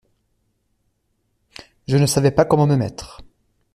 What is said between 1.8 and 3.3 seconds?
Je ne savais pas comment me mettre.